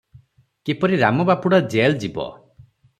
[0.69, 2.29] କିପରି ରାମ ବାପୁଡା ଜେଲ ଯିବ